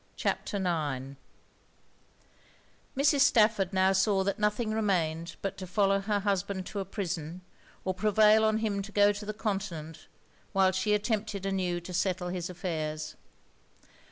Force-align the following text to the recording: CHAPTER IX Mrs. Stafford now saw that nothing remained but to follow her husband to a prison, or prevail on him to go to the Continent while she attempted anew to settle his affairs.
CHAPTER 0.15 0.57
IX 0.57 1.15
Mrs. 2.97 3.19
Stafford 3.19 3.71
now 3.71 3.91
saw 3.91 4.23
that 4.23 4.39
nothing 4.39 4.71
remained 4.71 5.35
but 5.43 5.57
to 5.57 5.67
follow 5.67 5.99
her 5.99 6.21
husband 6.21 6.65
to 6.65 6.79
a 6.79 6.85
prison, 6.85 7.41
or 7.85 7.93
prevail 7.93 8.43
on 8.43 8.57
him 8.57 8.81
to 8.81 8.91
go 8.91 9.11
to 9.11 9.25
the 9.27 9.31
Continent 9.31 10.07
while 10.53 10.71
she 10.71 10.95
attempted 10.95 11.45
anew 11.45 11.79
to 11.81 11.93
settle 11.93 12.29
his 12.29 12.49
affairs. 12.49 13.15